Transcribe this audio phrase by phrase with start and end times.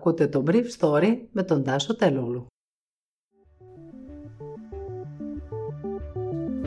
[0.00, 2.46] Ακούτε το Brief Story με τον Τάσο Τελούλου.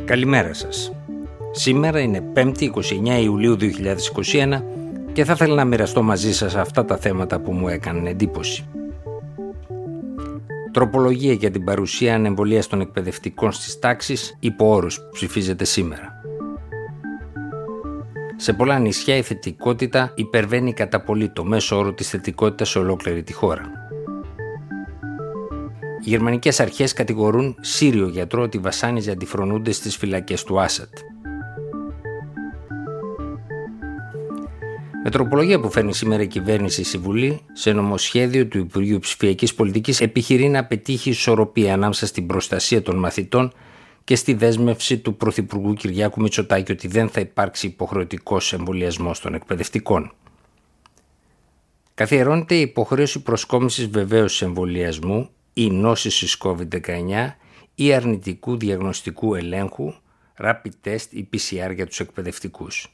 [0.06, 0.92] Καλημέρα σας.
[1.52, 4.64] Σήμερα είναι 5η 29 Ιουλίου 2021
[5.14, 8.66] και θα ήθελα να μοιραστώ μαζί σας αυτά τα θέματα που μου έκαναν εντύπωση.
[10.72, 16.13] Τροπολογία για την παρουσία ανεμβολίας των εκπαιδευτικών στις τάξεις υπό όρους που ψηφίζεται σήμερα.
[18.44, 23.24] Σε πολλά νησιά η θετικότητα υπερβαίνει κατά πολύ το μέσο όρο της θετικότητας σε ολόκληρη
[23.24, 23.72] τη χώρα.
[26.04, 30.98] Οι γερμανικές αρχές κατηγορούν Σύριο γιατρό ότι βασάνιζε αντιφρονούντες στις φυλακές του Άσατ.
[35.04, 40.02] Με τροπολογία που φέρνει σήμερα η κυβέρνηση στη Βουλή, σε νομοσχέδιο του Υπουργείου Ψηφιακής Πολιτικής
[40.02, 43.54] επιχειρεί να πετύχει ισορροπία ανάμεσα στην προστασία των μαθητών
[44.04, 50.12] και στη δέσμευση του Πρωθυπουργού Κυριάκου Μητσοτάκη ότι δεν θα υπάρξει υποχρεωτικός εμβολιασμός των εκπαιδευτικών.
[51.94, 57.36] Καθιερώνεται η υποχρέωση προσκόμισης βεβαίωσης εμβολιασμού ή νόσησης COVID-19
[57.76, 59.94] ή αρνητικού διαγνωστικού ελέγχου,
[60.38, 62.94] rapid test ή PCR για τους εκπαιδευτικούς.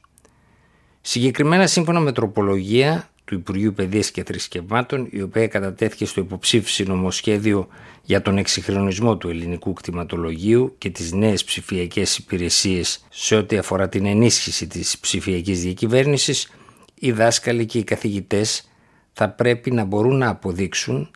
[1.01, 7.67] Συγκεκριμένα σύμφωνα με τροπολογία του Υπουργείου Παιδείας και Θρησκευμάτων, η οποία κατατέθηκε στο υποψήφιση νομοσχέδιο
[8.03, 14.05] για τον εξυγχρονισμό του ελληνικού κτηματολογίου και τις νέες ψηφιακές υπηρεσίες σε ό,τι αφορά την
[14.05, 16.51] ενίσχυση της ψηφιακής διακυβέρνησης,
[16.99, 18.69] οι δάσκαλοι και οι καθηγητές
[19.13, 21.11] θα πρέπει να μπορούν να αποδείξουν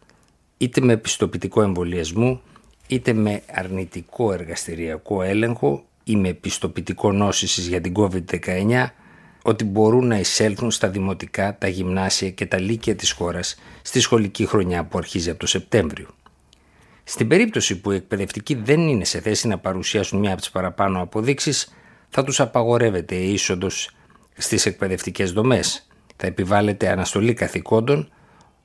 [0.58, 2.42] είτε με πιστοποιητικό εμβολιασμού,
[2.88, 8.86] είτε με αρνητικό εργαστηριακό έλεγχο ή με πιστοποιητικό νόσησης για την COVID-19
[9.46, 14.46] ότι μπορούν να εισέλθουν στα δημοτικά, τα γυμνάσια και τα λύκεια της χώρας στη σχολική
[14.46, 16.08] χρονιά που αρχίζει από το Σεπτέμβριο.
[17.04, 21.02] Στην περίπτωση που οι εκπαιδευτικοί δεν είναι σε θέση να παρουσιάσουν μία από τις παραπάνω
[21.02, 21.74] αποδείξεις,
[22.10, 23.90] θα τους απαγορεύεται η είσοδος
[24.38, 25.88] στις εκπαιδευτικές δομές.
[26.16, 28.12] Θα επιβάλλεται αναστολή καθηκόντων,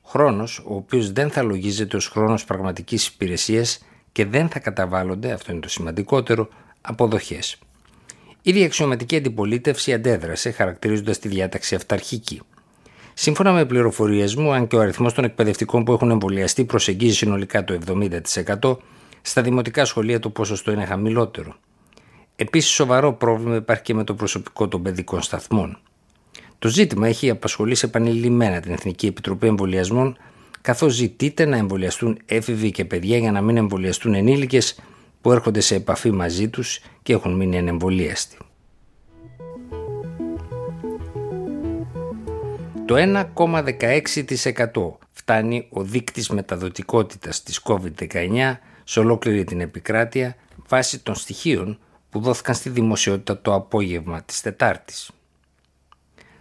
[0.05, 5.51] χρόνος ο οποίος δεν θα λογίζεται ως χρόνος πραγματικής υπηρεσίας και δεν θα καταβάλλονται, αυτό
[5.51, 6.49] είναι το σημαντικότερο,
[6.81, 7.57] αποδοχές.
[8.57, 12.41] Η αξιωματική αντιπολίτευση αντέδρασε, χαρακτηρίζοντας τη διάταξη αυταρχική.
[13.13, 17.63] Σύμφωνα με πληροφορίες μου, αν και ο αριθμός των εκπαιδευτικών που έχουν εμβολιαστεί προσεγγίζει συνολικά
[17.63, 17.79] το
[18.61, 18.77] 70%,
[19.21, 21.55] στα δημοτικά σχολεία το ποσοστό είναι χαμηλότερο.
[22.35, 25.77] Επίσης, σοβαρό πρόβλημα υπάρχει και με το προσωπικό των παιδικών σταθμών.
[26.59, 30.17] Το ζήτημα έχει απασχολήσει επανειλημμένα την Εθνική Επιτροπή Εμβολιασμών,
[30.61, 34.79] καθώς ζητείται να εμβολιαστούν έφηβοι και παιδιά για να μην εμβολιαστούν ενήλικες
[35.21, 38.37] που έρχονται σε επαφή μαζί τους και έχουν μείνει ανεμβολίαστοι.
[42.85, 50.35] Το 1,16% φτάνει ο δείκτης μεταδοτικότητας της COVID-19 σε ολόκληρη την επικράτεια
[50.67, 51.79] βάσει των στοιχείων
[52.09, 55.11] που δόθηκαν στη δημοσιότητα το απόγευμα της Τετάρτης.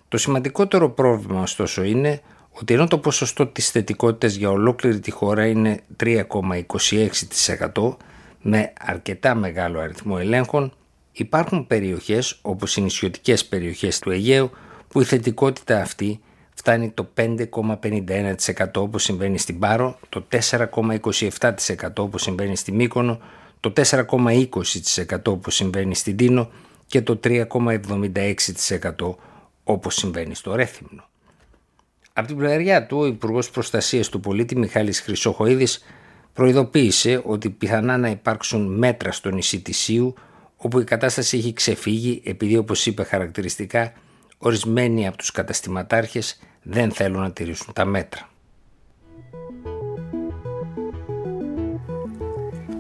[0.09, 5.47] Το σημαντικότερο πρόβλημα ωστόσο είναι ότι ενώ το ποσοστό της θετικότητας για ολόκληρη τη χώρα
[5.47, 7.97] είναι 3,26%
[8.43, 10.73] με αρκετά μεγάλο αριθμό ελέγχων,
[11.13, 14.51] υπάρχουν περιοχές όπως οι νησιωτικές περιοχές του Αιγαίου
[14.89, 16.21] που η θετικότητα αυτή
[16.55, 18.35] φτάνει το 5,51%
[18.75, 21.51] όπως συμβαίνει στην Πάρο, το 4,27%
[21.97, 23.21] όπως συμβαίνει στη Μύκονο,
[23.61, 26.51] το 4,20% όπως συμβαίνει στην Τίνο
[26.87, 29.15] και το 3,76%
[29.65, 31.09] όπως συμβαίνει στο Ρέθυμνο.
[32.13, 35.85] Από την πλευριά του, ο Υπουργός Προστασίας του Πολίτη Μιχάλης Χρυσοχοίδης
[36.39, 40.15] προειδοποίησε ότι πιθανά να υπάρξουν μέτρα στο νησί της Ιου
[40.57, 43.93] όπου η κατάσταση έχει ξεφύγει επειδή όπως είπε χαρακτηριστικά
[44.39, 48.29] ορισμένοι από τους καταστηματάρχες δεν θέλουν να τηρήσουν τα μέτρα.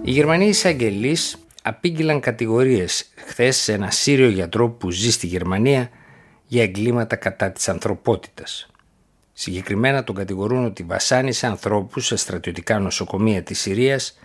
[0.02, 5.90] Οι Γερμανοί εισαγγελείς απήγγειλαν κατηγορίες χθες σε ένα Σύριο γιατρό που ζει στη Γερμανία
[6.46, 8.68] για εγκλήματα κατά της ανθρωπότητας.
[9.40, 14.18] Συγκεκριμένα τον κατηγορούν ότι βασάνισε ανθρώπους σε στρατιωτικά νοσοκομεία της Συρίας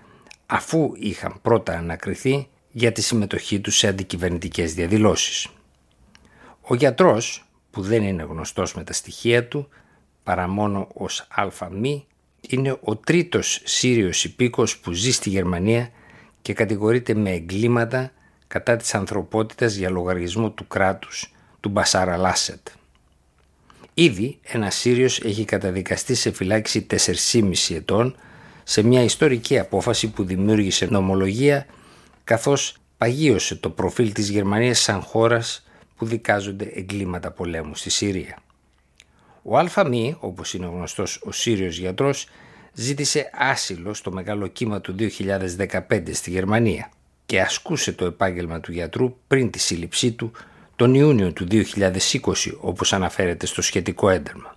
[0.46, 5.48] αφού είχαν πρώτα ανακριθεί για τη συμμετοχή τους σε αντικυβερνητικές διαδηλώσεις.
[6.62, 9.68] Ο γιατρός, που δεν είναι γνωστός με τα στοιχεία του,
[10.24, 11.28] παρά μόνο ως
[11.60, 12.06] ΑΜΗ,
[12.50, 15.90] είναι ο τρίτος Σύριος υπήκος που ζει στη Γερμανία
[16.42, 18.12] και κατηγορείται με εγκλήματα
[18.48, 22.68] κατά της ανθρωπότητας για λογαριασμό του κράτους του Μπασάρα Λάσετ.
[23.94, 28.16] Ήδη ένα Σύριος έχει καταδικαστεί σε φυλάξη 4,5 ετών
[28.64, 31.66] σε μια ιστορική απόφαση που δημιούργησε νομολογία
[32.24, 35.68] καθώς παγίωσε το προφίλ της Γερμανίας σαν χώρας
[35.98, 38.38] που δικάζονται εγκλήματα πολέμου στη Συρία.
[39.42, 42.28] Ο ΑΜΗ, όπως είναι γνωστός ο Σύριος γιατρός,
[42.74, 46.90] ζήτησε άσυλο στο μεγάλο κύμα του 2015 στη Γερμανία
[47.26, 50.32] και ασκούσε το επάγγελμα του γιατρού πριν τη σύλληψή του
[50.76, 51.62] τον Ιούνιο του 2020
[52.60, 54.56] όπως αναφέρεται στο σχετικό ένταλμα.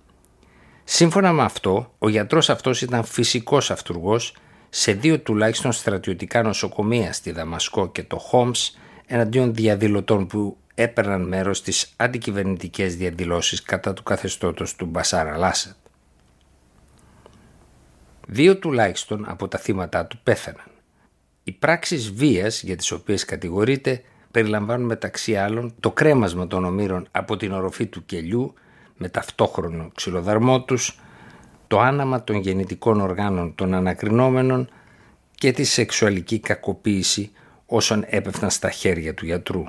[0.83, 4.35] Σύμφωνα με αυτό, ο γιατρός αυτός ήταν φυσικός αυτούργος
[4.69, 11.57] σε δύο τουλάχιστον στρατιωτικά νοσοκομεία στη Δαμασκό και το Χόμς εναντίον διαδηλωτών που έπαιρναν μέρος
[11.57, 15.75] στις αντικυβερνητικές διαδηλώσεις κατά του καθεστώτος του Μπασάρα Λάσετ.
[18.27, 20.71] Δύο τουλάχιστον από τα θύματα του πέθαναν.
[21.43, 27.37] Οι πράξεις βίας για τις οποίες κατηγορείται περιλαμβάνουν μεταξύ άλλων το κρέμασμα των ομήρων από
[27.37, 28.53] την οροφή του κελιού
[28.97, 30.99] με ταυτόχρονο ξυλοδαρμό τους,
[31.67, 34.69] το άναμα των γεννητικών οργάνων των ανακρινόμενων
[35.35, 37.31] και τη σεξουαλική κακοποίηση
[37.65, 39.63] όσων έπεφταν στα χέρια του γιατρού.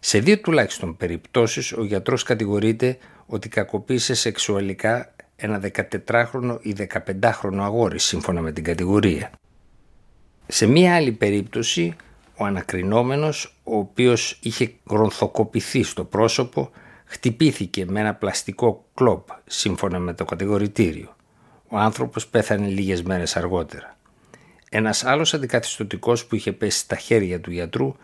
[0.00, 5.60] Σε δύο τουλάχιστον περιπτώσεις ο γιατρός κατηγορείται ότι κακοποίησε σεξουαλικά ένα
[6.06, 9.30] 14χρονο ή 15χρονο αγόρι σύμφωνα με την κατηγορία.
[10.46, 11.96] Σε μία άλλη περίπτωση
[12.38, 16.70] ο ανακρινόμενος ο οποίος είχε γρονθοκοπηθεί στο πρόσωπο
[17.04, 21.16] χτυπήθηκε με ένα πλαστικό κλόπ σύμφωνα με το κατηγορητήριο.
[21.68, 23.96] Ο άνθρωπος πέθανε λίγες μέρες αργότερα.
[24.70, 27.94] Ένας άλλος αντικαθιστωτικός που είχε πέσει στα χέρια του γιατρού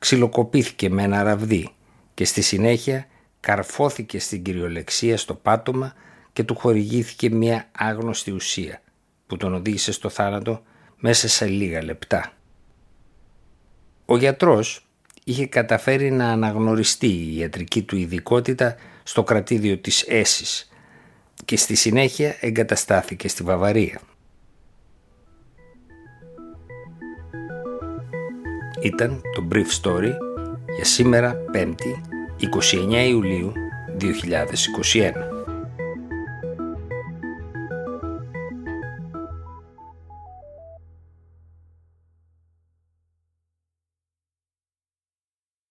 [0.00, 1.68] ξυλοκοπήθηκε με ένα ραβδί
[2.14, 3.06] και στη συνέχεια
[3.40, 5.94] καρφώθηκε στην κυριολεξία στο πάτωμα
[6.32, 8.82] και του χορηγήθηκε μια άγνωστη ουσία
[9.26, 10.62] που τον οδήγησε στο θάνατο
[10.96, 12.32] μέσα σε λίγα λεπτά.
[14.10, 14.86] Ο γιατρός
[15.24, 20.70] είχε καταφέρει να αναγνωριστεί η ιατρική του ειδικότητα στο κρατήδιο της Έσης
[21.44, 24.00] και στη συνέχεια εγκαταστάθηκε στη Βαβαρία.
[28.82, 30.12] Ήταν το Brief Story
[30.76, 31.74] για σήμερα 5η
[32.92, 33.52] 29 Ιουλίου
[34.00, 35.39] 2021.